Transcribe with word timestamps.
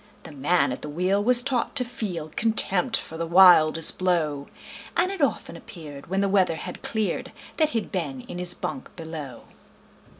The 0.23 0.31
man 0.31 0.71
at 0.71 0.81
the 0.81 0.89
wheel 0.89 1.23
was 1.23 1.43
taught 1.43 1.75
to 1.75 1.85
feel 1.85 2.31
Contempt 2.35 2.97
for 2.97 3.17
the 3.17 3.27
wildest 3.27 3.99
blow, 3.99 4.47
And 4.97 5.11
it 5.11 5.21
often 5.21 5.55
appeared, 5.55 6.07
when 6.07 6.21
the 6.21 6.27
weather 6.27 6.55
had 6.55 6.81
cleared, 6.81 7.31
That 7.57 7.69
he'd 7.69 7.91
been 7.91 8.21
in 8.21 8.39
his 8.39 8.55
bunk 8.55 8.95
below. 8.95 9.43